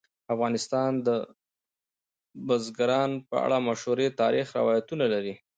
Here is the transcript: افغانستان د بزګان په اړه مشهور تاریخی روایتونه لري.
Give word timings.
افغانستان 0.33 0.91
د 1.07 1.09
بزګان 2.47 3.11
په 3.29 3.35
اړه 3.45 3.57
مشهور 3.69 3.97
تاریخی 4.21 4.53
روایتونه 4.61 5.05
لري. 5.13 5.35